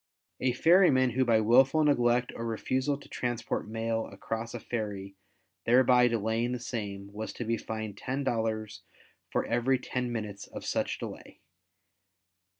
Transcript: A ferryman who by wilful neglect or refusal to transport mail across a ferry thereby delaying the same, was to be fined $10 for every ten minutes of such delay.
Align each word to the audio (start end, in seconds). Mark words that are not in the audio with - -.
A 0.39 0.53
ferryman 0.53 1.11
who 1.11 1.23
by 1.23 1.39
wilful 1.41 1.83
neglect 1.83 2.33
or 2.35 2.43
refusal 2.43 2.97
to 2.97 3.07
transport 3.07 3.69
mail 3.69 4.07
across 4.07 4.55
a 4.55 4.59
ferry 4.59 5.15
thereby 5.67 6.07
delaying 6.07 6.53
the 6.53 6.59
same, 6.59 7.13
was 7.13 7.31
to 7.33 7.45
be 7.45 7.55
fined 7.55 7.97
$10 7.97 8.79
for 9.29 9.45
every 9.45 9.77
ten 9.77 10.11
minutes 10.11 10.47
of 10.47 10.65
such 10.65 10.97
delay. 10.97 11.39